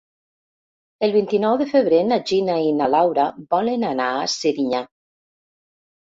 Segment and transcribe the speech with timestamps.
[1.07, 4.83] El vint-i-nou de febrer na Gina i na Laura volen anar a Serinyà.